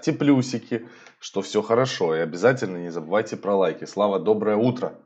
[0.00, 2.16] ставьте плюсики, что все хорошо.
[2.16, 3.84] И обязательно не забывайте про лайки.
[3.84, 4.98] Слава, доброе утро.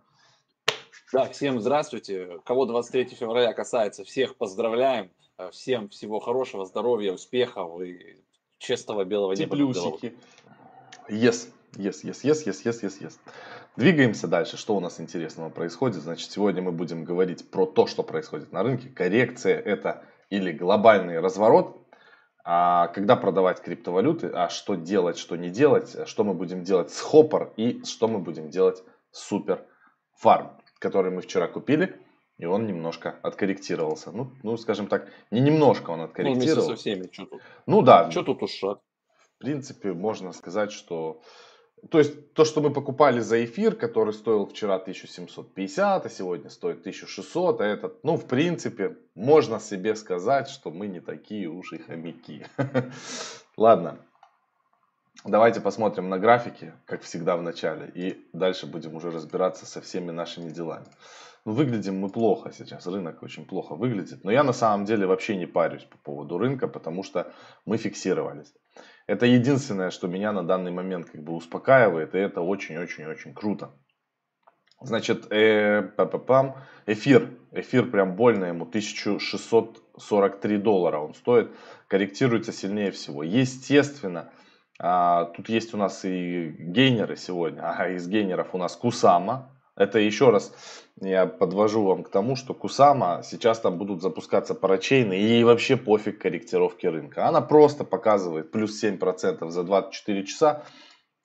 [1.12, 2.38] Да, всем здравствуйте.
[2.44, 5.10] Кого 23 февраля касается, всех поздравляем.
[5.50, 8.22] Всем всего хорошего, здоровья, успехов и
[8.58, 9.56] чистого белого неба.
[9.56, 10.14] Плюсики.
[11.08, 13.14] Yes, yes, yes, yes, yes, yes, yes, yes.
[13.76, 14.56] Двигаемся дальше.
[14.56, 16.02] Что у нас интересного происходит?
[16.02, 18.88] Значит, сегодня мы будем говорить про то, что происходит на рынке.
[18.88, 21.83] Коррекция это или глобальный разворот,
[22.44, 27.00] а когда продавать криптовалюты, а что делать, что не делать, что мы будем делать с
[27.00, 29.64] Хоппер и что мы будем делать с Супер
[30.16, 31.98] Фарм, который мы вчера купили,
[32.36, 34.12] и он немножко откорректировался.
[34.12, 36.70] Ну, ну скажем так, не немножко он откорректировался.
[36.70, 37.42] Ну, со всеми, что тут?
[37.66, 38.10] Ну да.
[38.10, 38.60] Что тут уж?
[38.60, 41.22] В принципе, можно сказать, что
[41.90, 46.80] то есть то, что мы покупали за эфир, который стоил вчера 1750, а сегодня стоит
[46.80, 51.78] 1600, а этот, ну, в принципе, можно себе сказать, что мы не такие уж и
[51.78, 52.46] хомяки.
[53.56, 53.98] Ладно,
[55.24, 60.10] давайте посмотрим на графики, как всегда в начале, и дальше будем уже разбираться со всеми
[60.10, 60.86] нашими делами.
[61.44, 65.36] Ну, выглядим мы плохо сейчас, рынок очень плохо выглядит, но я на самом деле вообще
[65.36, 67.30] не парюсь по поводу рынка, потому что
[67.66, 68.54] мы фиксировались.
[69.06, 73.70] Это единственное, что меня на данный момент как бы успокаивает, и это очень-очень-очень круто.
[74.80, 76.54] Значит, э, па -па -пам,
[76.86, 81.50] эфир, эфир прям больно ему, 1643 доллара он стоит,
[81.88, 83.22] корректируется сильнее всего.
[83.22, 84.32] Естественно,
[84.78, 89.98] а, тут есть у нас и гейнеры сегодня, а из гейнеров у нас Кусама, это
[89.98, 90.52] еще раз
[91.00, 96.20] я подвожу вам к тому, что Кусама сейчас там будут запускаться парачейны, и вообще пофиг
[96.20, 97.26] корректировки рынка.
[97.26, 100.62] Она просто показывает плюс 7% за 24 часа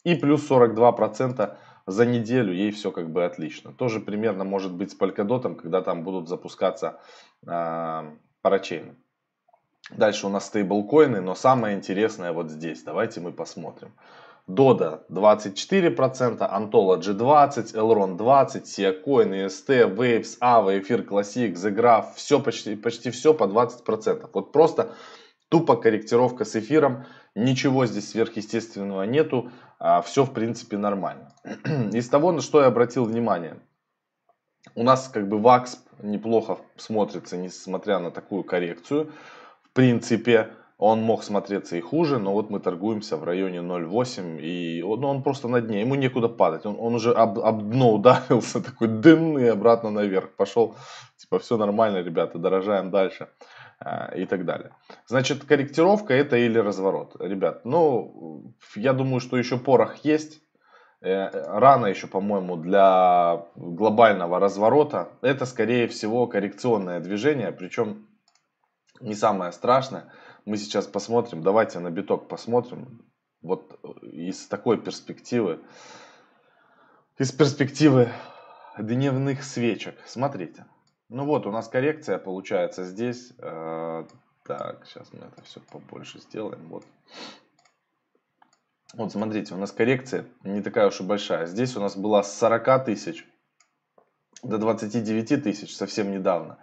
[0.03, 3.73] и плюс 42% за неделю, ей все как бы отлично.
[3.73, 7.00] Тоже примерно может быть с Polkadot, когда там будут запускаться
[7.45, 8.11] э,
[8.42, 8.95] парачейны.
[9.92, 12.83] Дальше у нас стейблкоины, но самое интересное вот здесь.
[12.83, 13.94] Давайте мы посмотрим.
[14.50, 22.39] Doda 24%, Ontology 20%, Elron 20%, Siacoin, EST, Waves, Ava, Эфир Classic, The Graph, все
[22.39, 24.27] почти, почти все по 20%.
[24.33, 24.95] Вот просто
[25.49, 27.05] тупо корректировка с эфиром,
[27.36, 31.32] ничего здесь сверхъестественного нету, а все в принципе нормально.
[31.93, 33.59] Из того, на что я обратил внимание,
[34.73, 39.11] у нас как бы VAX неплохо смотрится, несмотря на такую коррекцию.
[39.61, 44.81] В принципе, он мог смотреться и хуже, но вот мы торгуемся в районе 0,8, и
[44.81, 46.65] он, он просто на дне, ему некуда падать.
[46.65, 50.77] Он, он уже об, об дно ударился, такой дын и обратно наверх пошел.
[51.17, 53.27] Типа все нормально, ребята, дорожаем дальше
[53.81, 54.71] а, и так далее.
[55.05, 57.17] Значит, корректировка это или разворот.
[57.19, 60.41] Ребят, ну, я думаю, что еще порох есть.
[61.01, 61.29] Э,
[61.59, 65.09] рано еще, по-моему, для глобального разворота.
[65.21, 68.07] Это, скорее всего, коррекционное движение, причем
[69.01, 70.05] не самое страшное.
[70.49, 73.05] Мы сейчас посмотрим, давайте на биток посмотрим.
[73.43, 75.60] Вот из такой перспективы,
[77.20, 78.10] из перспективы
[78.76, 79.95] дневных свечек.
[80.08, 80.65] Смотрите.
[81.08, 83.32] Ну вот, у нас коррекция получается здесь.
[83.38, 84.05] Э,
[84.43, 86.67] так, сейчас мы это все побольше сделаем.
[86.70, 86.83] Вот.
[88.95, 91.45] Вот смотрите, у нас коррекция не такая уж и большая.
[91.45, 93.23] Здесь у нас была с 40 тысяч
[94.42, 96.58] до 29 тысяч совсем недавно.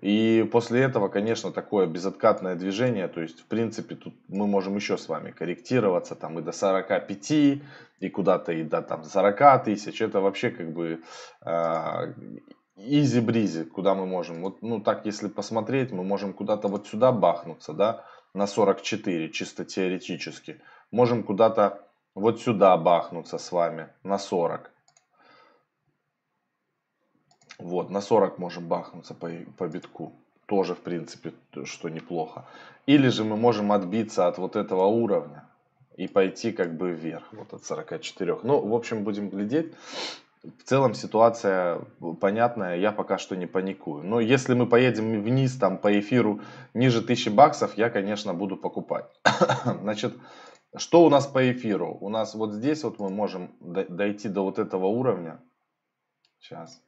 [0.00, 4.98] И после этого, конечно, такое безоткатное движение, то есть, в принципе, тут мы можем еще
[4.98, 7.30] с вами корректироваться, там и до 45,
[8.00, 11.02] и куда-то и до там 40 тысяч, это вообще как бы
[12.76, 17.10] изи-бризи, э, куда мы можем, вот, ну так, если посмотреть, мы можем куда-то вот сюда
[17.10, 24.70] бахнуться, да, на 44, чисто теоретически, можем куда-то вот сюда бахнуться с вами на 40,
[27.58, 30.12] вот, на 40 можем бахнуться по, по битку.
[30.46, 31.32] Тоже, в принципе,
[31.64, 32.44] что неплохо.
[32.86, 35.44] Или же мы можем отбиться от вот этого уровня
[35.96, 38.40] и пойти как бы вверх, вот от 44.
[38.44, 39.74] Ну, в общем, будем глядеть.
[40.44, 41.80] В целом ситуация
[42.20, 44.04] понятная, я пока что не паникую.
[44.04, 46.40] Но если мы поедем вниз там по эфиру
[46.74, 49.06] ниже 1000 баксов, я, конечно, буду покупать.
[49.64, 50.14] Значит,
[50.76, 51.98] что у нас по эфиру?
[52.00, 55.40] У нас вот здесь вот мы можем дойти до вот этого уровня.
[56.38, 56.80] Сейчас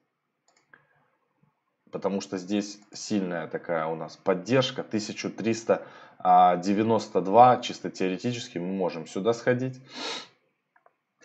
[1.91, 9.81] потому что здесь сильная такая у нас поддержка, 1392, чисто теоретически мы можем сюда сходить.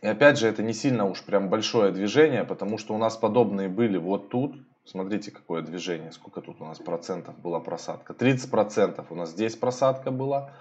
[0.02, 3.70] И опять же, это не сильно уж прям большое движение, потому что у нас подобные
[3.70, 4.58] были вот тут.
[4.86, 8.14] Смотрите, какое движение, сколько тут у нас процентов была просадка.
[8.14, 10.52] 30 процентов у нас здесь просадка была.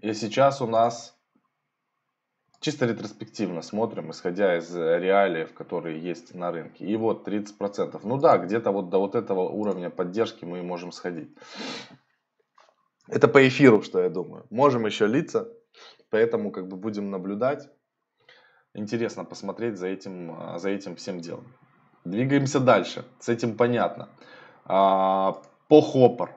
[0.00, 1.16] И сейчас у нас
[2.62, 6.86] чисто ретроспективно смотрим, исходя из реалиев, которые есть на рынке.
[6.86, 8.00] И вот 30%.
[8.02, 11.28] Ну да, где-то вот до вот этого уровня поддержки мы можем сходить.
[13.08, 14.46] Это по эфиру, что я думаю.
[14.48, 15.48] Можем еще литься
[16.12, 17.68] Поэтому как бы будем наблюдать.
[18.74, 21.46] Интересно посмотреть за этим, а, за этим всем делом.
[22.04, 23.04] Двигаемся дальше.
[23.18, 24.10] С этим понятно.
[24.66, 26.36] А, по Хоппер.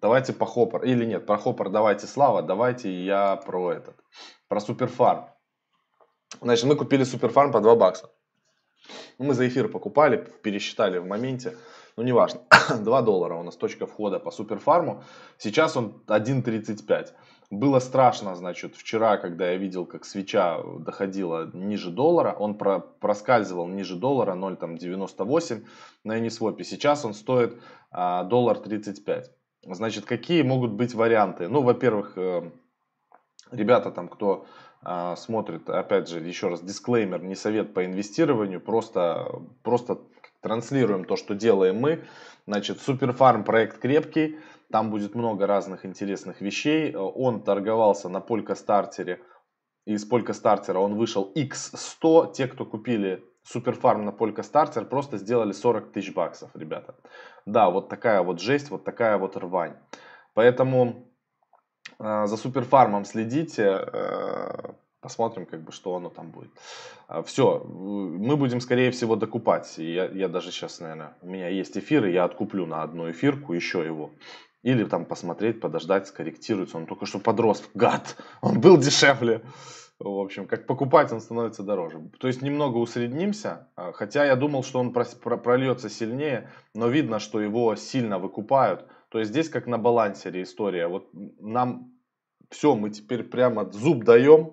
[0.00, 0.82] Давайте по Хоппер.
[0.82, 2.42] Или нет, про Хоппер давайте Слава.
[2.42, 3.96] Давайте я про этот.
[4.48, 5.26] Про Суперфарм.
[6.40, 8.10] Значит, мы купили Суперфарм по 2 бакса.
[9.18, 11.56] Мы за эфир покупали, пересчитали в моменте.
[11.96, 12.40] Ну, неважно.
[12.80, 15.02] 2 доллара у нас точка входа по Суперфарму.
[15.38, 17.08] Сейчас он 1.35.
[17.50, 23.66] Было страшно, значит, вчера, когда я видел, как свеча доходила ниже доллара, он про, проскальзывал
[23.66, 25.64] ниже доллара 0,98
[26.04, 26.62] на Uniswap.
[26.62, 27.58] Сейчас он стоит
[27.90, 29.30] а, доллар 35.
[29.62, 31.48] Значит, какие могут быть варианты?
[31.48, 32.50] Ну, во-первых, э,
[33.50, 34.46] ребята там, кто
[34.82, 39.98] а, смотрит, опять же, еще раз, дисклеймер, не совет по инвестированию, просто, просто
[40.40, 42.04] транслируем то, что делаем мы.
[42.46, 44.38] Значит, Суперфарм проект крепкий,
[44.70, 46.94] там будет много разных интересных вещей.
[46.94, 49.20] Он торговался на Полька стартере.
[49.86, 52.32] Из Полька стартера он вышел X100.
[52.34, 56.94] Те, кто купили Суперфарм на Полька стартер, просто сделали 40 тысяч баксов, ребята.
[57.46, 59.76] Да, вот такая вот жесть, вот такая вот рвань.
[60.34, 61.07] Поэтому э,
[61.98, 63.64] за Суперфармом следите.
[63.92, 66.50] Э, Посмотрим, как бы, что оно там будет.
[67.06, 69.78] А, Все, мы будем, скорее всего, докупать.
[69.78, 73.84] Я, я даже сейчас, наверное, у меня есть эфиры, я откуплю на одну эфирку еще
[73.84, 74.10] его.
[74.64, 76.76] Или там посмотреть, подождать, скорректируется.
[76.76, 79.42] Он только что подрос, гад, он был дешевле.
[80.00, 82.00] В общем, как покупать, он становится дороже.
[82.18, 87.76] То есть немного усреднимся, хотя я думал, что он прольется сильнее, но видно, что его
[87.76, 88.84] сильно выкупают.
[89.08, 90.86] То есть здесь как на балансере история.
[90.88, 91.08] Вот
[91.40, 91.92] нам
[92.50, 94.52] все, мы теперь прямо зуб даем,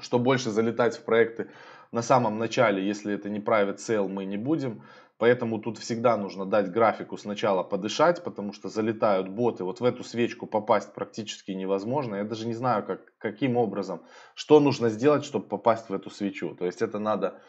[0.00, 1.50] что больше залетать в проекты
[1.90, 4.82] на самом начале, если это не private sale, мы не будем.
[5.18, 9.62] Поэтому тут всегда нужно дать графику сначала подышать, потому что залетают боты.
[9.62, 12.16] Вот в эту свечку попасть практически невозможно.
[12.16, 14.02] Я даже не знаю, как, каким образом,
[14.34, 16.56] что нужно сделать, чтобы попасть в эту свечу.
[16.56, 17.40] То есть это надо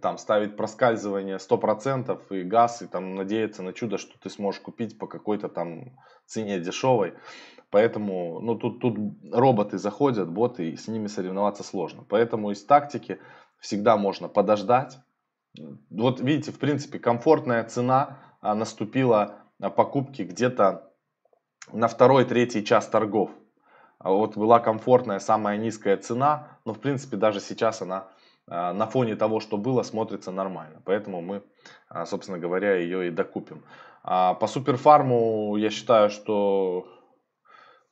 [0.00, 4.98] там ставить проскальзывание 100% и газ, и там надеяться на чудо, что ты сможешь купить
[4.98, 5.96] по какой-то там
[6.26, 7.14] цене дешевой.
[7.70, 8.96] Поэтому, ну, тут, тут
[9.32, 12.04] роботы заходят, боты, и с ними соревноваться сложно.
[12.08, 13.18] Поэтому из тактики
[13.58, 14.98] всегда можно подождать.
[15.90, 20.92] Вот видите, в принципе, комфортная цена а, наступила на покупки где-то
[21.72, 23.30] на второй-третий час торгов.
[23.98, 28.08] А вот была комфортная, самая низкая цена, но в принципе даже сейчас она
[28.48, 30.80] на фоне того, что было, смотрится нормально.
[30.84, 31.42] Поэтому мы,
[32.04, 33.64] собственно говоря, ее и докупим.
[34.02, 36.86] По суперфарму я считаю, что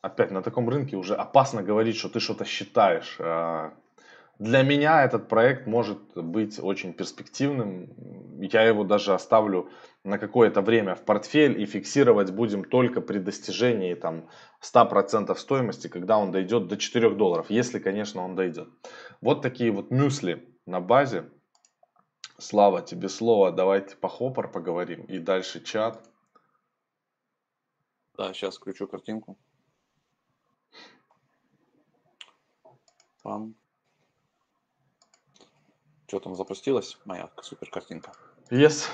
[0.01, 3.19] опять на таком рынке уже опасно говорить, что ты что-то считаешь.
[4.45, 7.89] Для меня этот проект может быть очень перспективным.
[8.43, 9.71] Я его даже оставлю
[10.05, 14.29] на какое-то время в портфель и фиксировать будем только при достижении там,
[14.61, 18.69] 100% стоимости, когда он дойдет до 4 долларов, если, конечно, он дойдет.
[19.23, 21.31] Вот такие вот мюсли на базе.
[22.37, 23.51] Слава, тебе слово.
[23.51, 25.07] Давайте по хоппер поговорим.
[25.07, 26.07] И дальше чат.
[28.19, 29.39] Да, сейчас включу картинку.
[33.23, 33.55] Пам.
[36.15, 36.97] Что там запустилась?
[37.05, 38.13] Моя супер картинка.
[38.49, 38.85] Yes.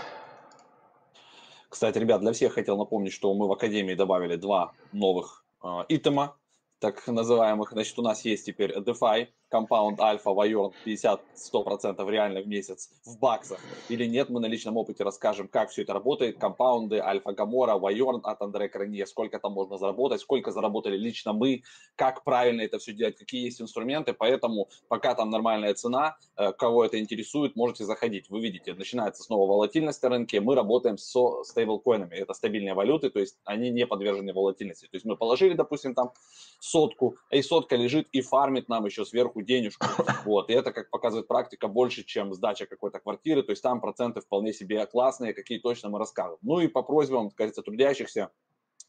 [1.68, 6.38] Кстати, ребят, для всех хотел напомнить, что мы в Академии добавили два новых э, итема,
[6.80, 7.70] так называемых.
[7.72, 13.60] Значит, у нас есть теперь DeFi, Compound Alpha Вайон 50-100% реально в месяц в баксах
[13.88, 18.20] или нет, мы на личном опыте расскажем, как все это работает, компаунды, Альфа Гамора, Вайон
[18.22, 21.62] от Андрея Кранье, сколько там можно заработать, сколько заработали лично мы,
[21.96, 26.84] как правильно это все делать, какие есть инструменты, поэтому пока там нормальная цена, э, кого
[26.84, 28.30] это интересует, можете заходить.
[28.30, 33.18] Вы видите, начинается снова волатильность на рынке, мы работаем со стейблкоинами, это стабильные валюты, то
[33.18, 34.86] есть они не подвержены волатильности.
[34.86, 36.12] То есть мы положили, допустим, там
[36.70, 39.86] сотку, и сотка лежит и фармит нам еще сверху денежку.
[40.24, 40.50] Вот.
[40.50, 43.42] И это, как показывает практика, больше, чем сдача какой-то квартиры.
[43.42, 46.36] То есть там проценты вполне себе классные, какие точно мы расскажем.
[46.42, 48.30] Ну и по просьбам, говорится, трудящихся,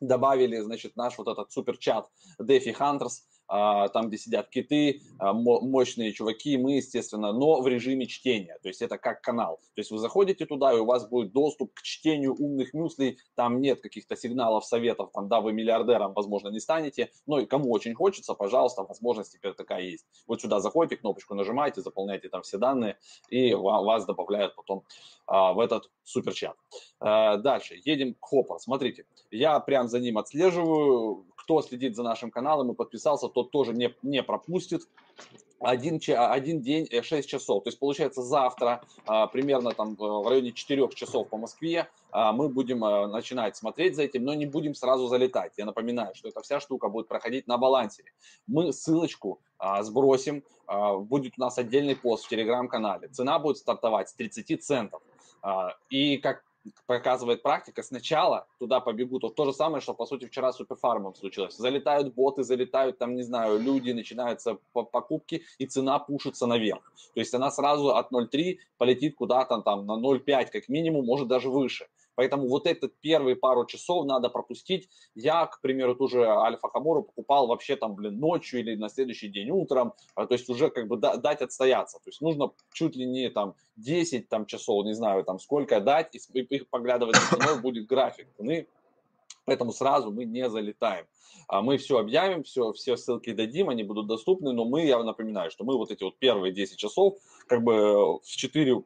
[0.02, 2.10] добавили, значит, наш вот этот суперчат
[2.40, 3.41] Hunters, а,
[3.90, 8.82] там, где сидят киты, а, мощные чуваки, мы, естественно, но в режиме чтения, то есть
[8.82, 9.60] это как канал.
[9.76, 13.60] То есть вы заходите туда, и у вас будет доступ к чтению умных мюслей, там
[13.60, 17.94] нет каких-то сигналов, советов, там, да, вы миллиардером, возможно, не станете, но и кому очень
[17.94, 20.06] хочется, пожалуйста, возможность теперь такая есть.
[20.28, 22.98] Вот сюда заходите, кнопочку нажимаете, заполняете там все данные,
[23.30, 24.84] и вас добавляют потом
[25.28, 26.56] а, в этот суперчат.
[27.00, 28.60] А, дальше, едем к Хоппер.
[28.60, 33.74] Смотрите, я прям за ним отслеживаю, кто следит за нашим каналом и подписался, тот тоже
[33.74, 34.88] не, не пропустит.
[35.60, 37.66] один, один день 6 э, часов.
[37.66, 42.48] То есть получается завтра а, примерно там в районе 4 часов по Москве а, мы
[42.48, 45.52] будем а, начинать смотреть за этим, но не будем сразу залетать.
[45.58, 48.06] Я напоминаю, что эта вся штука будет проходить на балансе.
[48.48, 50.44] Мы ссылочку а, сбросим,
[51.00, 53.10] будет у нас отдельный пост в телеграм-канале.
[53.10, 55.02] Цена будет стартовать с 30 центов.
[55.90, 56.46] И как
[56.86, 59.24] показывает практика, сначала туда побегут.
[59.24, 61.56] Вот то же самое, что, по сути, вчера с Суперфармом случилось.
[61.58, 66.92] Залетают боты, залетают, там, не знаю, люди, начинаются покупки, и цена пушится наверх.
[67.14, 71.50] То есть она сразу от 0,3 полетит куда-то там на 0,5 как минимум, может даже
[71.50, 71.88] выше.
[72.16, 74.90] Поэтому вот этот первые пару часов надо пропустить.
[75.16, 79.50] Я, к примеру, тоже Альфа Хамору покупал вообще там, блин, ночью или на следующий день
[79.52, 79.94] утром.
[80.16, 81.98] А, то есть уже как бы дать отстояться.
[81.98, 86.16] То есть нужно чуть ли не там 10 там, часов, не знаю там сколько дать,
[86.16, 88.68] и их поглядывать на ценой будет график цены.
[89.46, 91.06] Поэтому сразу мы не залетаем.
[91.48, 95.50] А мы все объявим, все, все ссылки дадим, они будут доступны, но мы, я напоминаю,
[95.52, 98.84] что мы вот эти вот первые 10 часов, как бы в 4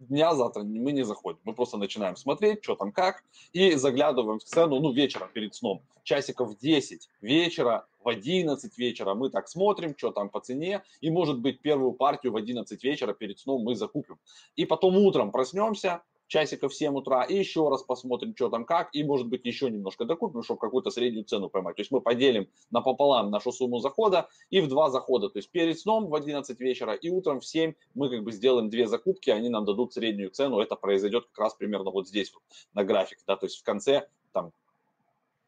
[0.00, 1.38] дня завтра мы не заходим.
[1.44, 5.82] Мы просто начинаем смотреть, что там как, и заглядываем в сцену, ну, вечером перед сном.
[6.02, 11.10] Часиков в 10 вечера, в 11 вечера мы так смотрим, что там по цене, и,
[11.10, 14.18] может быть, первую партию в 11 вечера перед сном мы закупим.
[14.56, 18.94] И потом утром проснемся, часиков в 7 утра, и еще раз посмотрим, что там как,
[18.94, 21.76] и, может быть, еще немножко докупим, чтобы какую-то среднюю цену поймать.
[21.76, 25.28] То есть мы поделим напополам нашу сумму захода и в два захода.
[25.28, 28.70] То есть перед сном в 11 вечера и утром в 7 мы как бы сделаем
[28.70, 30.60] две закупки, они нам дадут среднюю цену.
[30.60, 32.42] Это произойдет как раз примерно вот здесь вот
[32.74, 34.52] на графике, да, то есть в конце, там,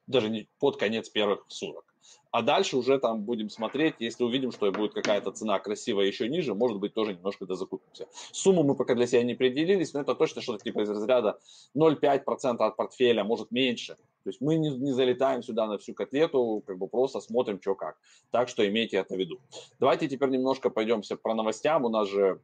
[0.08, 1.91] даже не под конец первых суток.
[2.30, 6.54] А дальше уже там будем смотреть, если увидим, что будет какая-то цена красивая еще ниже,
[6.54, 8.06] может быть, тоже немножко дозакупимся.
[8.32, 11.38] Сумму мы пока для себя не определились, но это точно что-то типа из разряда
[11.76, 13.96] 0,5% от портфеля, может меньше.
[14.24, 17.74] То есть мы не, не залетаем сюда на всю котлету, как бы просто смотрим, что
[17.74, 17.96] как.
[18.30, 19.40] Так что имейте это в виду.
[19.80, 21.84] Давайте теперь немножко пойдемся про новостям.
[21.84, 22.40] У нас же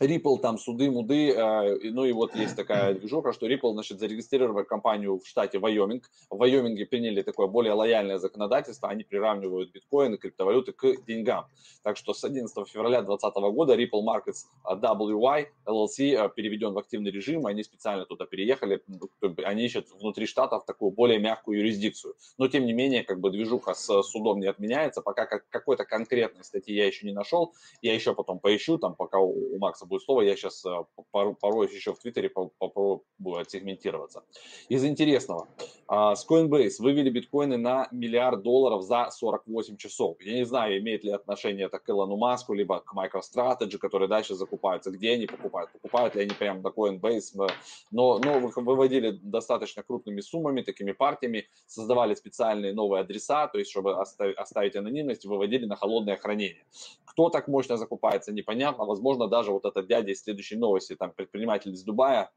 [0.00, 4.64] Ripple там суды, муды, э, ну и вот есть такая движуха, что Ripple, значит, зарегистрировали
[4.64, 6.10] компанию в штате Вайоминг.
[6.30, 11.46] В Вайоминге приняли такое более лояльное законодательство, они приравнивают биткоины, криптовалюты к деньгам.
[11.82, 17.12] Так что с 11 февраля 2020 года Ripple Markets WY LLC э, переведен в активный
[17.12, 18.82] режим, они специально туда переехали,
[19.44, 22.14] они ищут внутри штатов такую более мягкую юрисдикцию.
[22.36, 26.74] Но тем не менее, как бы движуха с судом не отменяется, пока какой-то конкретной статьи
[26.74, 30.36] я еще не нашел, я еще потом поищу, там пока у Макса будет слово, я
[30.36, 33.02] сейчас э, порой еще в Твиттере попробую
[33.40, 34.24] отсегментироваться.
[34.68, 35.48] Из интересного.
[35.86, 40.16] А, с Coinbase вывели биткоины на миллиард долларов за 48 часов.
[40.20, 44.34] Я не знаю, имеет ли отношение это к Илону Маску, либо к MicroStrategy, которые дальше
[44.34, 47.50] закупаются, где они покупают, покупают ли они прямо на Coinbase,
[47.90, 54.00] но, но выводили достаточно крупными суммами, такими партиями, создавали специальные новые адреса, то есть чтобы
[54.00, 56.64] оставить, анонимность, выводили на холодное хранение.
[57.04, 58.84] Кто так мощно закупается, непонятно.
[58.84, 62.30] Возможно, даже вот этот дядя из следующей новости, там предприниматель из Дубая,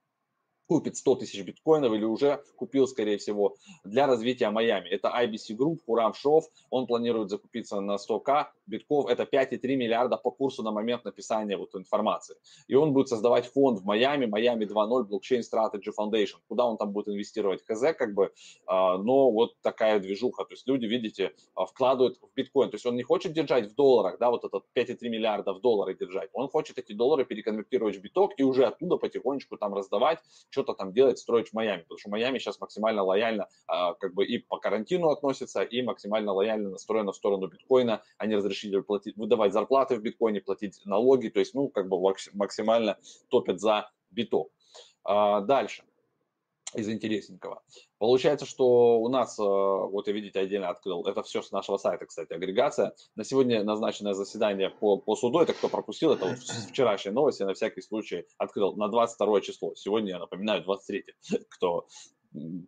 [0.68, 4.90] купит 100 тысяч биткоинов или уже купил, скорее всего, для развития Майами.
[4.90, 10.32] Это IBC Group, Хурам Шов, он планирует закупиться на 100к битков, это 5,3 миллиарда по
[10.32, 12.36] курсу на момент написания вот информации.
[12.68, 16.92] И он будет создавать фонд в Майами, Майами 2.0 Blockchain Strategy Foundation, куда он там
[16.92, 17.64] будет инвестировать?
[17.66, 18.32] Хз, как бы,
[18.66, 22.86] а, но вот такая движуха, то есть люди, видите, а, вкладывают в биткоин, то есть
[22.86, 26.48] он не хочет держать в долларах, да, вот этот 5,3 миллиарда в доллары держать, он
[26.50, 30.20] хочет эти доллары переконвертировать в биток и уже оттуда потихонечку там раздавать,
[30.50, 34.26] что-то там делать, строить в Майами, потому что Майами сейчас максимально лояльно а, как бы
[34.26, 38.02] и по карантину относится, и максимально лояльно настроено в сторону биткоина.
[38.18, 41.98] Они разрешили платить, выдавать зарплаты в биткоине, платить налоги, то есть, ну, как бы
[42.34, 42.98] максимально
[43.30, 44.52] топят за биток.
[45.04, 45.84] А, дальше
[46.76, 47.64] из интересненького.
[47.98, 52.06] Получается, что у нас, э, вот и видите, отдельно открыл, это все с нашего сайта,
[52.06, 52.94] кстати, агрегация.
[53.16, 56.38] На сегодня назначенное заседание по, по суду, это кто пропустил, это вот
[56.70, 59.76] вчерашняя новость, я на всякий случай открыл на 22 число.
[59.76, 61.06] Сегодня, я напоминаю, 23,
[61.50, 61.88] кто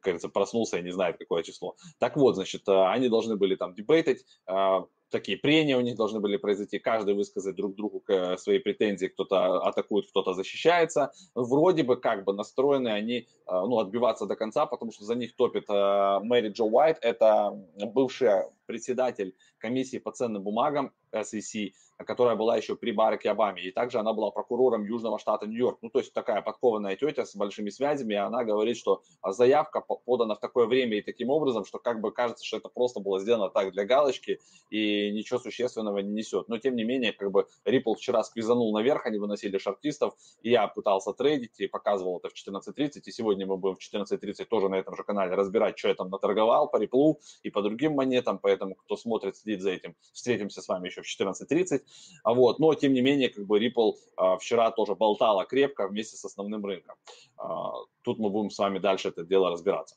[0.02, 1.76] кажется, проснулся и не знает, какое число.
[2.00, 4.80] Так вот, значит, э, они должны были там дебейтить, э,
[5.10, 8.04] такие прения у них должны были произойти, каждый высказать друг другу
[8.38, 11.12] свои претензии, кто-то атакует, кто-то защищается.
[11.36, 15.36] Вроде бы как бы настроены они э, ну, отбиваться до конца, потому что за них
[15.36, 17.52] топит Мэри Джо Уайт, это
[17.94, 21.74] бывшая председатель комиссии по ценным бумагам SEC,
[22.06, 23.64] которая была еще при Бараке Обаме.
[23.64, 25.80] И также она была прокурором Южного штата Нью-Йорк.
[25.82, 28.14] Ну, то есть такая подкованная тетя с большими связями.
[28.14, 32.12] И она говорит, что заявка подана в такое время и таким образом, что как бы
[32.12, 34.40] кажется, что это просто было сделано так для галочки
[34.70, 36.48] и ничего существенного не несет.
[36.48, 40.68] Но тем не менее, как бы Ripple вчера сквизанул наверх, они выносили шартистов, и я
[40.68, 44.76] пытался трейдить и показывал это в 14.30, и сегодня мы будем в 14.30 тоже на
[44.76, 48.76] этом же канале разбирать, что я там наторговал по Ripple и по другим монетам, поэтому
[48.76, 51.82] кто смотрит, следит за этим, встретимся с вами еще в 14.30.
[52.24, 56.18] А вот, но тем не менее, как бы Ripple а, вчера тоже болтала крепко вместе
[56.18, 56.96] с основным рынком.
[57.38, 59.96] А, тут мы будем с вами дальше это дело разбираться.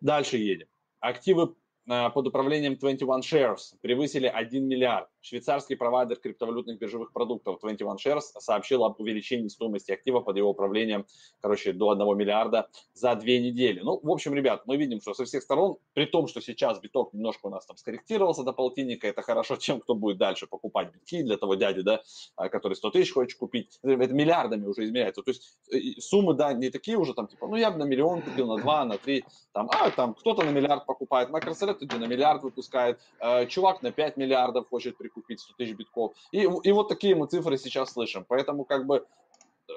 [0.00, 0.66] Дальше едем.
[1.00, 1.54] Активы
[1.88, 5.08] Э, под управлением 21 Shares превысили 1 миллиард.
[5.26, 11.04] Швейцарский провайдер криптовалютных биржевых продуктов 21 Shares сообщил об увеличении стоимости актива под его управлением,
[11.40, 13.80] короче, до 1 миллиарда за две недели.
[13.80, 17.12] Ну, в общем, ребят, мы видим, что со всех сторон, при том, что сейчас биток
[17.12, 21.22] немножко у нас там скорректировался до полтинника, это хорошо тем, кто будет дальше покупать битки
[21.22, 22.02] для того дяди, да,
[22.36, 23.80] а, который 100 тысяч хочет купить.
[23.82, 25.22] Это миллиардами уже измеряется.
[25.22, 28.22] То есть э, суммы, да, не такие уже там, типа, ну, я бы на миллион
[28.22, 31.30] купил, на два, на три, там, а, там, кто-то на миллиард покупает.
[31.30, 36.14] Microsoft на миллиард выпускает, э, чувак на 5 миллиардов хочет прикупить 100 тысяч битков.
[36.32, 38.24] И, и вот такие мы цифры сейчас слышим.
[38.28, 39.06] Поэтому как бы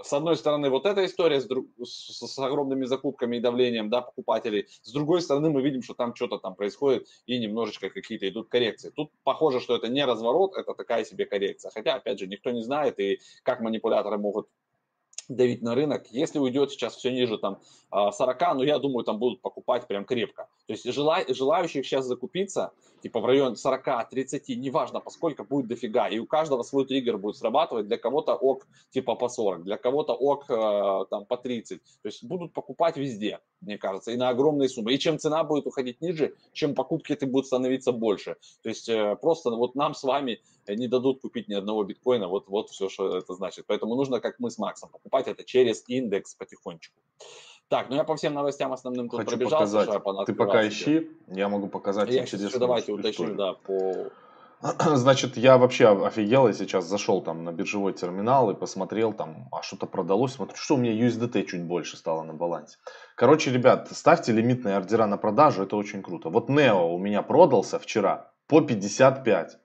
[0.03, 4.01] с одной стороны, вот эта история с, друг, с, с огромными закупками и давлением да,
[4.01, 4.67] покупателей.
[4.83, 8.91] С другой стороны, мы видим, что там что-то там происходит и немножечко какие-то идут коррекции.
[8.95, 11.71] Тут похоже, что это не разворот, это такая себе коррекция.
[11.71, 14.47] Хотя, опять же, никто не знает, и как манипуляторы могут
[15.27, 16.07] давить на рынок.
[16.11, 17.59] Если уйдет сейчас все ниже там
[17.91, 20.49] 40, а, ну я думаю, там будут покупать прям крепко.
[20.69, 26.07] То есть жела, желающих сейчас закупиться, типа в районе 40-30, неважно, поскольку будет дофига.
[26.09, 27.87] И у каждого свой триггер будет срабатывать.
[27.87, 31.81] Для кого-то ок типа по 40, для кого-то ок э, там по 30.
[31.81, 34.93] То есть будут покупать везде, мне кажется, и на огромные суммы.
[34.93, 38.35] И чем цена будет уходить ниже, чем покупки это будут становиться больше.
[38.61, 42.27] То есть э, просто вот нам с вами не дадут купить ни одного биткоина.
[42.27, 43.65] Вот, вот все, что это значит.
[43.65, 46.93] Поэтому нужно, как мы с Максом, покупать это через индекс потихонечку.
[47.69, 49.99] Так, ну я по всем новостям основным тут Хочу пробежался.
[49.99, 50.25] Показать.
[50.25, 54.09] Ты пока ищи, я могу показать я интересную давайте уточню, да, по...
[54.95, 59.61] Значит, я вообще офигел, я сейчас зашел там на биржевой терминал и посмотрел там, а
[59.61, 62.77] что-то продалось, смотрю, что у меня USDT чуть больше стало на балансе.
[63.15, 66.29] Короче, ребят, ставьте лимитные ордера на продажу, это очень круто.
[66.29, 69.59] Вот Neo у меня продался вчера по 55.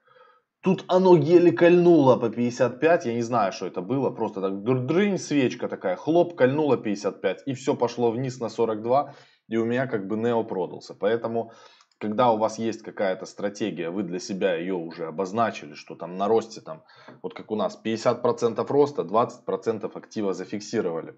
[0.65, 5.19] Тут оно еле кольнуло по 55, я не знаю, что это было, просто так дрынь,
[5.19, 9.15] свечка такая, хлоп, кольнула 55, и все пошло вниз на 42,
[9.49, 10.95] и у меня как бы Нео продался.
[10.95, 11.53] Поэтому,
[11.99, 16.29] когда у вас есть какая-то стратегия, вы для себя ее уже обозначили, что там на
[16.29, 16.83] росте, там,
[17.21, 21.15] вот как у нас, 50% роста, 20% актива зафиксировали,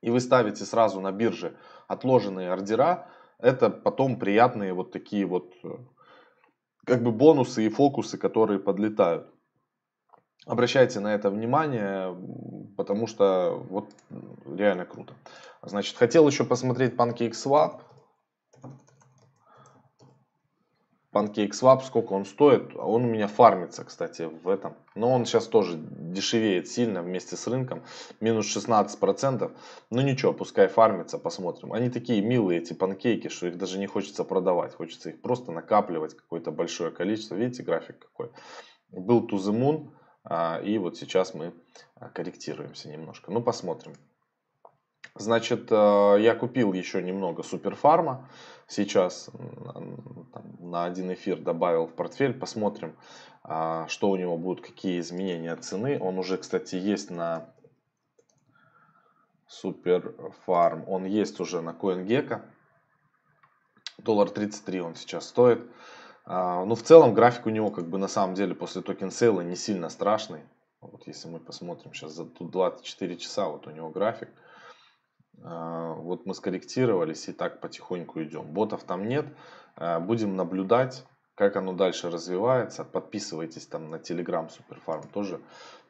[0.00, 5.76] и вы ставите сразу на бирже отложенные ордера, это потом приятные вот такие вот э,
[6.86, 9.26] как бы бонусы и фокусы, которые подлетают.
[10.46, 12.16] Обращайте на это внимание,
[12.76, 13.90] потому что вот
[14.46, 15.14] реально круто.
[15.62, 17.80] Значит, хотел еще посмотреть PancakeSwap.
[21.16, 22.76] PancakeSwap, сколько он стоит.
[22.76, 24.76] Он у меня фармится, кстати, в этом.
[24.94, 27.82] Но он сейчас тоже дешевеет сильно вместе с рынком.
[28.20, 29.56] Минус 16%.
[29.90, 31.72] Ну ничего, пускай фармится, посмотрим.
[31.72, 34.74] Они такие милые, эти панкейки, что их даже не хочется продавать.
[34.74, 37.34] Хочется их просто накапливать, какое-то большое количество.
[37.34, 38.30] Видите, график какой.
[38.90, 39.90] Был to the moon.
[40.22, 41.54] А, и вот сейчас мы
[41.94, 43.32] а, корректируемся немножко.
[43.32, 43.94] Ну, посмотрим.
[45.18, 48.28] Значит, э, я купил еще немного суперфарма.
[48.68, 49.30] Сейчас
[50.58, 52.34] на один эфир добавил в портфель.
[52.34, 52.96] Посмотрим,
[53.44, 55.98] а, что у него будут, какие изменения цены.
[56.00, 57.48] Он уже, кстати, есть на
[59.46, 60.84] суперфарм.
[60.88, 62.42] Он есть уже на CoinGecko.
[63.98, 65.60] Доллар 33 он сейчас стоит.
[66.24, 69.42] А, ну, в целом, график у него, как бы, на самом деле, после токен сейла
[69.42, 70.40] не сильно страшный.
[70.80, 74.28] Вот если мы посмотрим сейчас за тут 24 часа, вот у него график.
[75.42, 78.44] А, вот мы скорректировались и так потихоньку идем.
[78.46, 79.26] Ботов там нет.
[79.76, 82.84] А, будем наблюдать, как оно дальше развивается.
[82.84, 85.40] Подписывайтесь там на Telegram Superfarm тоже.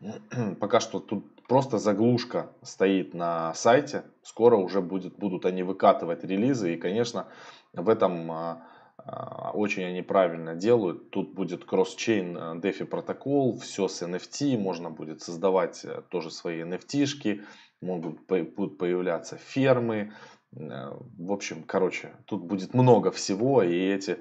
[0.61, 4.04] Пока что тут просто заглушка стоит на сайте.
[4.22, 6.74] Скоро уже будет, будут они выкатывать релизы.
[6.74, 7.26] И, конечно,
[7.72, 8.62] в этом а,
[9.06, 11.10] очень они правильно делают.
[11.10, 17.42] Тут будет кросс-чейн DeFi протокол, все с NFT, можно будет создавать э, тоже свои NFT-шки,
[17.80, 20.12] могут будут появляться фермы.
[20.56, 24.18] Э, в общем, короче, тут будет много всего, и эти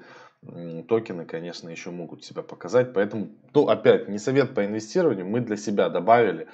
[0.88, 2.92] токены, конечно, еще могут себя показать.
[2.92, 6.48] Поэтому, ну, опять, не совет по инвестированию, мы для себя добавили.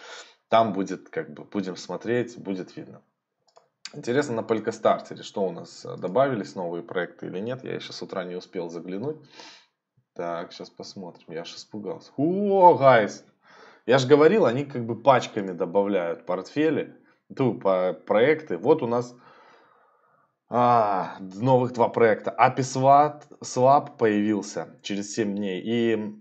[0.49, 3.03] Там будет, как бы, будем смотреть, будет видно.
[3.95, 7.63] Интересно на Полькостартере, что у нас э, добавились новые проекты или нет.
[7.63, 9.19] Я еще с утра не успел заглянуть.
[10.15, 11.27] Так, сейчас посмотрим.
[11.29, 12.11] Я аж испугался.
[12.17, 13.25] О, гайс!
[13.85, 16.97] Я же говорил, они как бы пачками добавляют портфели,
[17.37, 18.57] ту, по, проекты.
[18.57, 19.15] Вот у нас
[20.49, 22.35] а, новых два проекта.
[22.39, 25.61] API Swap появился через 7 дней.
[25.61, 26.15] И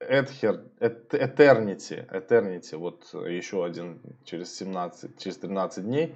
[0.00, 6.14] Ether, Eternity, Eternity, вот еще один через 17, через 13 дней.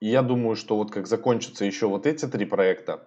[0.00, 3.06] И я думаю, что вот как закончатся еще вот эти три проекта,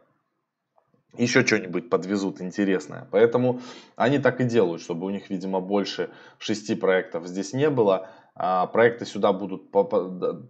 [1.17, 3.07] еще что-нибудь подвезут интересное.
[3.11, 3.61] Поэтому
[3.95, 8.09] они так и делают, чтобы у них, видимо, больше шести проектов здесь не было.
[8.35, 9.69] А проекты сюда будут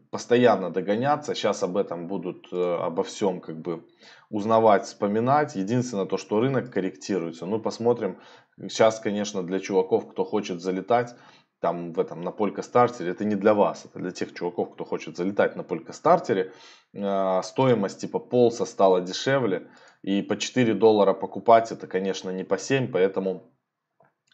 [0.09, 1.35] постоянно догоняться.
[1.35, 3.83] Сейчас об этом будут, э, обо всем как бы
[4.29, 5.55] узнавать, вспоминать.
[5.55, 7.45] Единственное то, что рынок корректируется.
[7.45, 8.19] Ну, посмотрим.
[8.57, 11.13] Сейчас, конечно, для чуваков, кто хочет залетать,
[11.63, 14.83] там в этом на Полька стартере, это не для вас, это для тех чуваков, кто
[14.83, 16.51] хочет залетать на Полька стартере.
[16.93, 19.67] Э, стоимость типа полса стала дешевле.
[20.01, 23.43] И по 4 доллара покупать это, конечно, не по 7, поэтому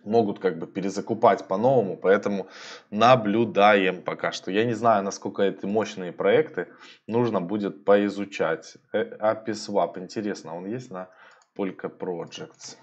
[0.03, 2.47] могут как бы перезакупать по-новому, поэтому
[2.89, 4.49] наблюдаем пока что.
[4.49, 6.67] Я не знаю, насколько это мощные проекты,
[7.05, 8.77] нужно будет поизучать.
[8.91, 11.09] API Swap, интересно, он есть на
[11.55, 12.77] Polka Projects?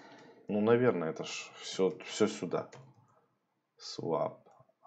[0.47, 2.69] Ну, наверное, это ж все, все сюда.
[3.87, 4.39] Swap,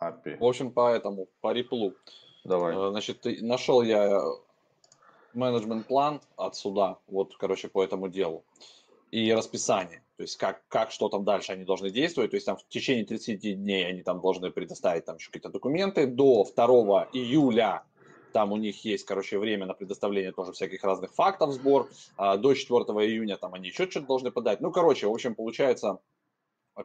[0.02, 0.38] API.
[0.38, 1.94] В общем, поэтому, по реплу.
[2.44, 2.76] Давай.
[2.76, 4.22] Э, значит, нашел я
[5.34, 8.44] менеджмент-план от суда, вот, короче, по этому делу,
[9.12, 12.58] и расписание, то есть как, как, что там дальше они должны действовать, то есть там
[12.58, 17.84] в течение 30 дней они там должны предоставить там еще какие-то документы, до 2 июля
[18.32, 22.54] там у них есть, короче, время на предоставление тоже всяких разных фактов, сбор, а до
[22.54, 26.00] 4 июня там они еще что-то должны подать, ну, короче, в общем, получается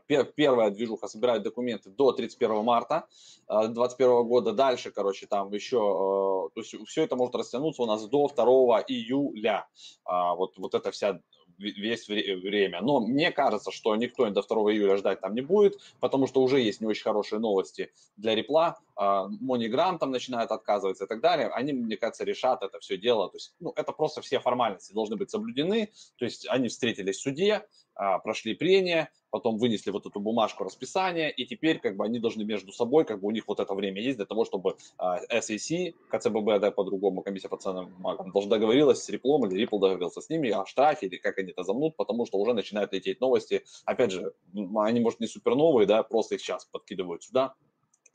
[0.06, 3.06] первая движуха собирает документы до 31 марта
[3.48, 4.52] 2021 э, года.
[4.52, 8.84] Дальше, короче, там еще, э, то есть все это может растянуться у нас до 2
[8.88, 9.66] июля.
[10.04, 11.20] А, вот, вот эта вся
[11.58, 12.80] весь время.
[12.80, 16.60] Но мне кажется, что никто до 2 июля ждать там не будет, потому что уже
[16.60, 18.78] есть не очень хорошие новости для репла.
[18.96, 21.48] Мониграм там начинает отказываться и так далее.
[21.48, 23.28] Они, мне кажется, решат это все дело.
[23.28, 25.92] То есть, ну, это просто все формальности должны быть соблюдены.
[26.16, 31.28] То есть они встретились в суде, а, прошли прения, потом вынесли вот эту бумажку расписания,
[31.28, 34.00] и теперь как бы они должны между собой, как бы у них вот это время
[34.00, 39.02] есть для того, чтобы а, SEC, КЦББ, да, по-другому, комиссия по ценным бумагам, должна договорилась
[39.02, 42.26] с Ripple, или Ripple договорился с ними о штрафе, или как они это замнут, потому
[42.26, 43.64] что уже начинают лететь новости.
[43.84, 47.54] Опять же, они, может, не супер новые, да, просто их сейчас подкидывают сюда,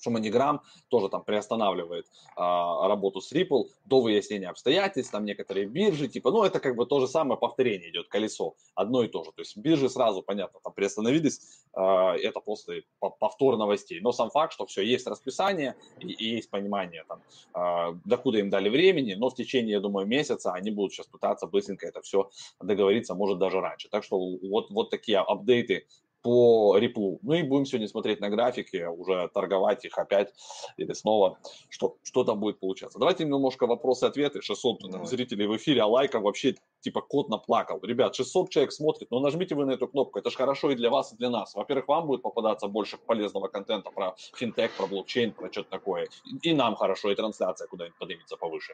[0.07, 6.31] MoneyGram тоже там приостанавливает а, работу с Ripple до выяснения обстоятельств, там некоторые биржи, типа,
[6.31, 9.31] ну, это как бы то же самое повторение идет, колесо, одно и то же.
[9.31, 11.41] То есть биржи сразу, понятно, там приостановились,
[11.73, 12.81] а, это просто
[13.19, 13.99] повтор новостей.
[14.01, 17.21] Но сам факт, что все, есть расписание и, и есть понимание, там,
[17.53, 21.47] а, докуда им дали времени, но в течение, я думаю, месяца они будут сейчас пытаться
[21.47, 22.29] быстренько это все
[22.61, 23.89] договориться, может, даже раньше.
[23.89, 25.85] Так что вот, вот такие апдейты
[26.21, 27.19] по реплу.
[27.21, 30.33] Ну и будем сегодня смотреть на графике, уже торговать их опять
[30.77, 32.99] или снова, что, что там будет получаться.
[32.99, 34.41] Давайте немножко вопросы-ответы.
[34.41, 35.07] 600 Давай.
[35.07, 37.79] зрителей в эфире, а лайков вообще типа кот наплакал.
[37.83, 40.89] Ребят, 600 человек смотрит, но нажмите вы на эту кнопку, это же хорошо и для
[40.89, 41.55] вас, и для нас.
[41.55, 46.07] Во-первых, вам будет попадаться больше полезного контента про финтех, про блокчейн, про что-то такое.
[46.41, 48.73] И нам хорошо, и трансляция куда-нибудь поднимется повыше.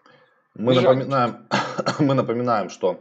[0.56, 1.48] Мы напоминаем,
[2.00, 2.98] мы напоминаем, что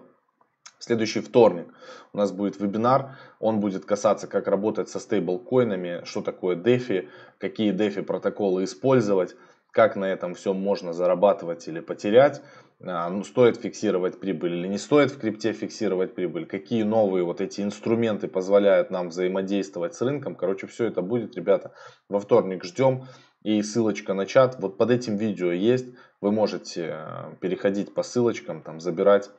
[0.84, 1.66] следующий вторник
[2.12, 3.16] у нас будет вебинар.
[3.40, 9.34] Он будет касаться, как работать со стейблкоинами, что такое DeFi, какие DeFi протоколы использовать,
[9.70, 12.42] как на этом все можно зарабатывать или потерять.
[12.86, 17.40] А, ну, стоит фиксировать прибыль или не стоит в крипте фиксировать прибыль, какие новые вот
[17.40, 20.34] эти инструменты позволяют нам взаимодействовать с рынком.
[20.34, 21.72] Короче, все это будет, ребята,
[22.08, 23.06] во вторник ждем.
[23.42, 25.86] И ссылочка на чат вот под этим видео есть.
[26.20, 29.30] Вы можете э, переходить по ссылочкам, там, забирать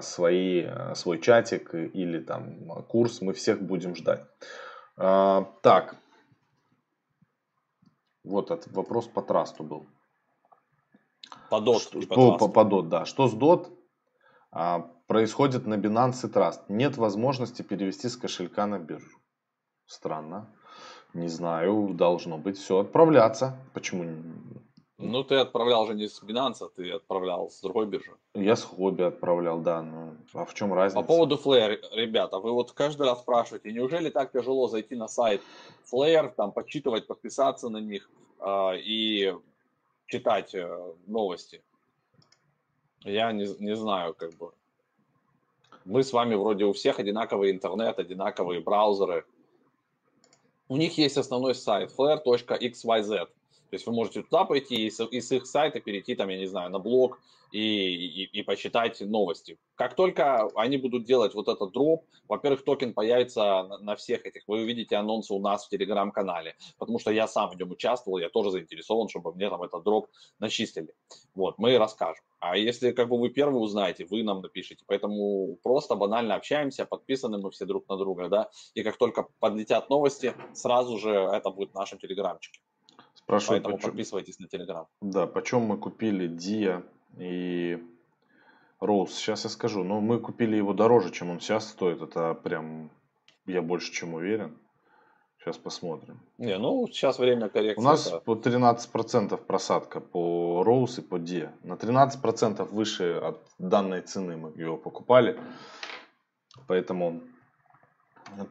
[0.00, 4.24] свои, а, свой чатик или там курс, мы всех будем ждать.
[4.96, 5.96] А, так,
[8.22, 9.86] вот этот вопрос по трасту был.
[11.50, 13.04] По DOT что, по, по, по DOT, да.
[13.04, 13.70] Что с DOT
[14.50, 16.62] а, происходит на Binance и Trust?
[16.68, 19.18] Нет возможности перевести с кошелька на биржу.
[19.86, 20.54] Странно.
[21.12, 23.56] Не знаю, должно быть все отправляться.
[23.72, 24.04] Почему
[24.98, 28.12] ну, ты отправлял же не с Binance, ты отправлял с другой биржи.
[28.34, 29.82] Я с хобби отправлял, да.
[29.82, 31.00] Ну, а в чем разница?
[31.00, 35.42] По поводу Flare, ребята, вы вот каждый раз спрашиваете, неужели так тяжело зайти на сайт
[35.92, 39.34] Flare, там, почитывать, подписаться на них э, и
[40.06, 41.62] читать э, новости?
[43.02, 44.52] Я не, не знаю, как бы.
[45.84, 49.26] Мы с вами вроде у всех одинаковый интернет, одинаковые браузеры.
[50.68, 53.28] У них есть основной сайт flare.xyz.
[53.70, 56.38] То есть вы можете туда пойти и с, и с их сайта перейти, там, я
[56.38, 59.58] не знаю, на блог и, и, и почитать новости.
[59.76, 64.42] Как только они будут делать вот этот дроп, во-первых, токен появится на, на всех этих.
[64.46, 68.28] Вы увидите анонсы у нас в телеграм-канале, потому что я сам в нем участвовал, я
[68.28, 70.94] тоже заинтересован, чтобы мне там этот дроп начислили.
[71.34, 72.24] Вот, мы расскажем.
[72.40, 74.84] А если как бы вы первый узнаете, вы нам напишите.
[74.86, 78.50] Поэтому просто банально общаемся, подписаны мы все друг на друга, да.
[78.74, 82.60] И как только подлетят новости, сразу же это будет в нашем телеграмчике.
[83.24, 83.90] Спрашивают, Поэтому почем...
[83.90, 84.86] подписывайтесь на Телеграм.
[85.00, 86.84] Да, почем мы купили Dia
[87.16, 87.82] и
[88.80, 92.02] Роуз, сейчас я скажу, но мы купили его дороже, чем он сейчас стоит.
[92.02, 92.90] Это прям,
[93.46, 94.58] я больше чем уверен.
[95.38, 96.20] Сейчас посмотрим.
[96.38, 97.80] Не, ну сейчас время коррекции.
[97.80, 101.48] У нас по 13% просадка по Роуз и по Ди.
[101.62, 105.38] На 13% выше от данной цены мы его покупали.
[106.66, 107.22] Поэтому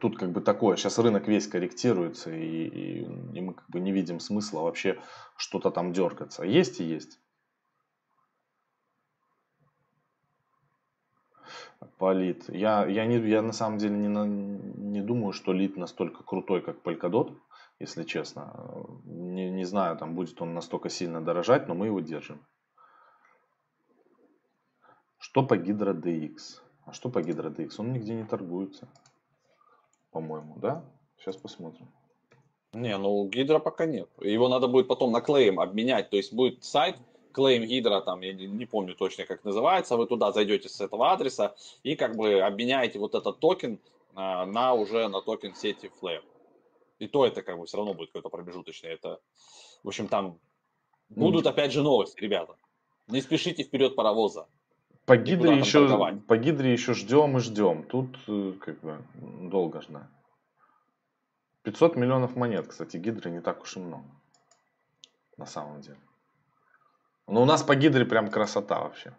[0.00, 0.76] тут как бы такое.
[0.76, 3.02] Сейчас рынок весь корректируется, и, и-
[3.36, 5.00] и мы как бы не видим смысла вообще
[5.36, 6.44] что-то там дергаться.
[6.44, 7.20] Есть и есть.
[11.98, 12.44] По лид.
[12.48, 16.62] Я, я, не, я на самом деле не, на- не думаю, что лид настолько крутой,
[16.62, 17.36] как Polkadot,
[17.78, 18.86] если честно.
[19.04, 22.40] Не, не знаю, там будет он настолько сильно дорожать, но мы его держим.
[25.18, 26.60] Что по Hydra DX?
[26.86, 27.74] А что по Hydra DX?
[27.78, 28.88] Он нигде не торгуется.
[30.14, 30.84] По-моему, да?
[31.18, 31.88] Сейчас посмотрим.
[32.72, 34.08] Не, ну гидра пока нет.
[34.20, 36.08] Его надо будет потом на клейм обменять.
[36.08, 36.96] То есть будет сайт
[37.32, 39.96] клейм гидра, там, я не, помню точно, как называется.
[39.96, 43.80] Вы туда зайдете с этого адреса и как бы обменяете вот этот токен
[44.14, 46.22] а, на уже на токен сети Flare.
[47.00, 48.90] И то это как бы все равно будет какой-то промежуточный.
[48.90, 49.20] Это,
[49.82, 50.38] в общем, там
[51.08, 52.54] будут опять же новости, ребята.
[53.08, 54.46] Не спешите вперед паровоза.
[55.06, 55.86] По Гидре еще,
[56.26, 57.84] по Гидре еще ждем и ждем.
[57.84, 60.08] Тут э, как бы долго ждать.
[61.62, 64.06] 500 миллионов монет, кстати, Гидры не так уж и много.
[65.36, 65.98] На самом деле.
[67.26, 69.14] Но у нас по Гидре прям красота вообще.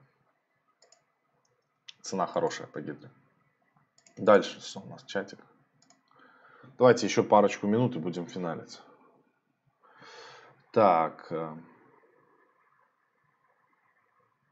[2.02, 3.12] Цена хорошая по Гидре.
[4.18, 5.04] Дальше что у нас?
[5.04, 5.40] Чатик.
[6.78, 8.82] Давайте еще парочку минут и будем финалиться.
[10.72, 11.32] Так.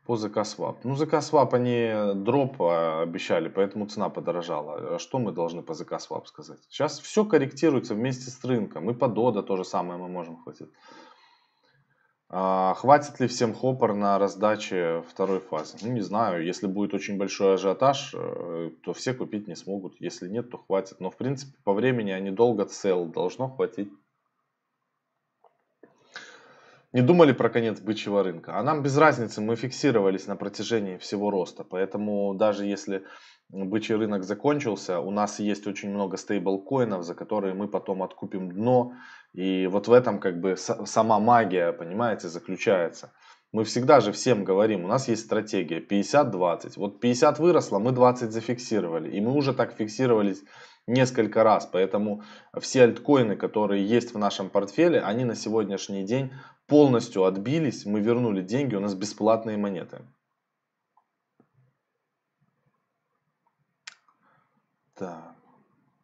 [0.05, 0.77] По Swap.
[0.83, 4.95] Ну, Swap они дроп а, обещали, поэтому цена подорожала.
[4.95, 6.59] А что мы должны по Swap сказать?
[6.69, 8.89] Сейчас все корректируется вместе с рынком.
[8.89, 10.69] И по Дода то же самое мы можем хватить.
[12.35, 15.77] А, хватит ли всем хоппер на раздаче второй фазы?
[15.83, 16.43] Ну, не знаю.
[16.43, 19.95] Если будет очень большой ажиотаж, э, то все купить не смогут.
[19.99, 20.99] Если нет, то хватит.
[20.99, 23.05] Но, в принципе, по времени они долго цел.
[23.05, 23.89] Должно хватить.
[26.93, 28.55] Не думали про конец бычьего рынка.
[28.55, 31.63] А нам без разницы, мы фиксировались на протяжении всего роста.
[31.63, 33.03] Поэтому даже если
[33.49, 38.93] бычий рынок закончился, у нас есть очень много стейблкоинов, за которые мы потом откупим дно.
[39.33, 43.11] И вот в этом как бы сама магия, понимаете, заключается.
[43.51, 46.73] Мы всегда же всем говорим, у нас есть стратегия 50-20.
[46.75, 49.09] Вот 50 выросло, мы 20 зафиксировали.
[49.09, 50.43] И мы уже так фиксировались
[50.87, 51.67] несколько раз.
[51.71, 52.23] Поэтому
[52.59, 56.31] все альткоины, которые есть в нашем портфеле, они на сегодняшний день
[56.67, 57.85] полностью отбились.
[57.85, 60.01] Мы вернули деньги, у нас бесплатные монеты.
[64.95, 65.35] Так.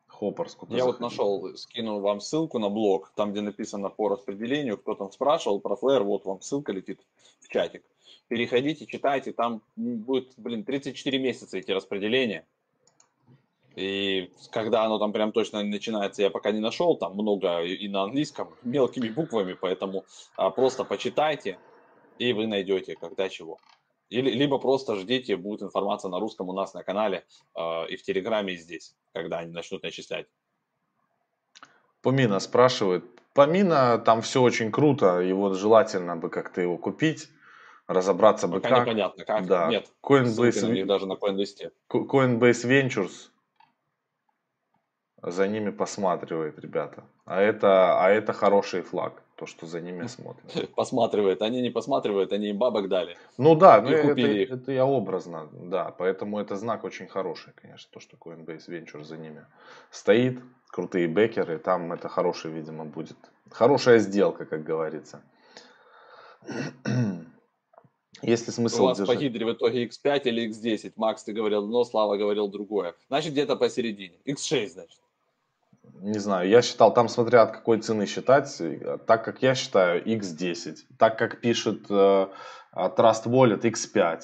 [0.08, 1.08] Хоппер, сколько Я вот заходил?
[1.08, 5.78] нашел, скину вам ссылку на блог, там, где написано по распределению, кто там спрашивал про
[5.78, 7.00] флэр, вот вам ссылка летит
[7.40, 7.86] в чатик.
[8.28, 12.46] Переходите, читайте, там будет, блин, 34 месяца эти распределения.
[13.76, 18.04] И когда оно там прям точно начинается, я пока не нашел, там много и на
[18.04, 20.06] английском, мелкими буквами, поэтому
[20.36, 21.60] а, просто почитайте,
[22.18, 23.60] и вы найдете, когда чего.
[24.10, 28.04] Или, либо просто ждите, будет информация на русском у нас на канале а, и в
[28.04, 30.28] Телеграме, и здесь, когда они начнут начислять.
[32.02, 33.06] Помина спрашивает.
[33.34, 37.30] Помина, там все очень круто, и вот желательно бы как-то его купить,
[37.88, 38.88] разобраться бы Пока как.
[38.88, 39.46] непонятно, как.
[39.46, 39.70] Да.
[39.70, 41.72] Нет, Coinbase, на них даже на CoinList.
[41.88, 43.30] Ко- Coinbase Ventures
[45.22, 47.04] за ними посматривает, ребята.
[47.26, 50.74] А это, а это хороший флаг, то, что за ними смотрят.
[50.76, 51.42] Посматривает.
[51.42, 53.18] Они не посматривают, они им бабок дали.
[53.38, 54.52] Ну да, ну это, их.
[54.52, 59.18] это я образно, да, поэтому это знак очень хороший, конечно, то, что Coinbase Ventures за
[59.18, 59.46] ними
[59.92, 63.18] стоит, крутые бекеры, там это хороший, видимо, будет,
[63.52, 65.22] хорошая сделка, как говорится.
[68.22, 69.20] Есть ли У смысл вас по держать?
[69.20, 70.94] гидре в итоге X5 или X10.
[70.98, 72.94] Макс, ты говорил одно, Слава говорил другое.
[73.08, 74.18] Значит, где-то посередине.
[74.26, 75.00] X6, значит.
[76.02, 80.04] Не знаю, я считал, там смотря от какой цены считать, э, так как я считаю
[80.06, 82.28] X10, так как пишет э,
[82.74, 84.22] Trust Wallet X5.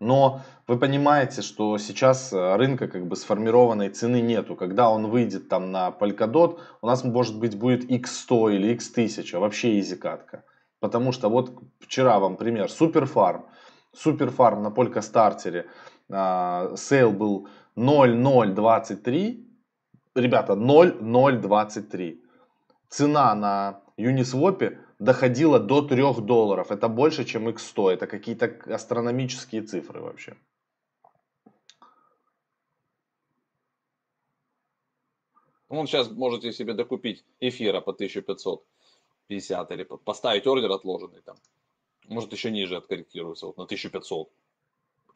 [0.00, 4.54] Но вы понимаете, что сейчас э, рынка как бы сформированной цены нету.
[4.54, 9.80] Когда он выйдет там на Polkadot, у нас может быть будет X100 или X1000, вообще
[9.80, 10.44] easy катка.
[10.80, 13.46] Потому что вот вчера вам пример, Superfarm.
[13.92, 15.64] Superfarm на Polkastarter
[16.10, 19.47] а, sale был 0,023,
[20.18, 22.20] ребята, 0,023.
[22.88, 26.70] Цена на Uniswap доходила до 3 долларов.
[26.70, 27.90] Это больше, чем X100.
[27.90, 30.36] Это какие-то астрономические цифры вообще.
[35.68, 41.36] Вон сейчас можете себе докупить эфира по 1550 или по- поставить ордер отложенный там.
[42.08, 44.30] Может еще ниже откорректируется, вот на 1500.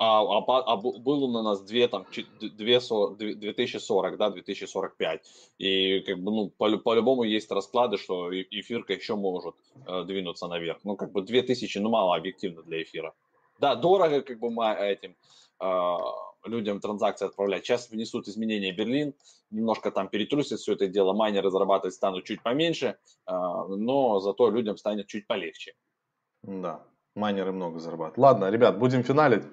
[0.04, 2.06] А, а, а был он у нас 2, там,
[2.40, 5.20] 2, 2040, да, 2045.
[5.58, 9.54] И как бы, ну, по, по-любому есть расклады, что эфирка еще может
[9.86, 10.78] э, двинуться наверх.
[10.82, 13.14] Ну, как бы 2000, ну, мало объективно для эфира.
[13.60, 15.14] Да, дорого, как бы, этим
[15.60, 15.96] э,
[16.46, 17.64] людям транзакции отправлять.
[17.64, 19.14] Сейчас внесут изменения Берлин,
[19.50, 24.76] немножко там перетрусит все это дело, майнеры зарабатывать станут чуть поменьше, э, но зато людям
[24.76, 25.74] станет чуть полегче.
[26.42, 26.82] Да,
[27.14, 28.18] майнеры много зарабатывают.
[28.18, 29.44] Ладно, ребят, будем финалить.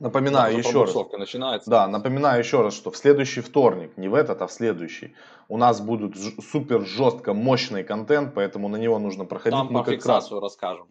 [0.00, 0.94] Напоминаю да, еще раз.
[1.12, 1.68] начинается.
[1.68, 5.14] Да, напоминаю еще раз, что в следующий вторник, не в этот, а в следующий,
[5.48, 6.14] у нас будет
[6.52, 9.58] супер жестко мощный контент, поэтому на него нужно проходить.
[9.58, 10.52] Там Мы по фиксацию раз...
[10.52, 10.86] расскажем.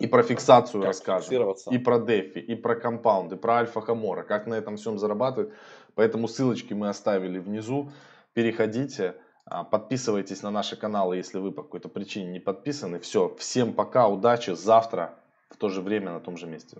[0.00, 4.22] И про фиксацию как расскажем, и про дефи, и про компаунды, и про альфа хамора,
[4.22, 5.50] как на этом всем зарабатывать.
[5.94, 7.90] Поэтому ссылочки мы оставили внизу.
[8.34, 13.00] Переходите, а, подписывайтесь на наши каналы, если вы по какой-то причине не подписаны.
[13.00, 15.14] Все, всем пока, удачи, завтра
[15.48, 16.78] в то же время на том же месте.